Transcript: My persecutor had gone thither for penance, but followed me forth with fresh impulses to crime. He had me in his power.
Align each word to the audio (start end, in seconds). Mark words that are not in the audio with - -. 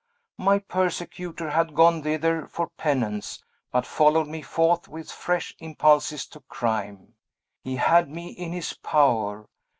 My 0.39 0.57
persecutor 0.57 1.51
had 1.51 1.75
gone 1.75 2.01
thither 2.01 2.47
for 2.47 2.69
penance, 2.75 3.43
but 3.71 3.85
followed 3.85 4.27
me 4.27 4.41
forth 4.41 4.87
with 4.87 5.11
fresh 5.11 5.55
impulses 5.59 6.25
to 6.29 6.39
crime. 6.49 7.13
He 7.63 7.75
had 7.75 8.09
me 8.09 8.29
in 8.31 8.51
his 8.51 8.73
power. 8.73 9.45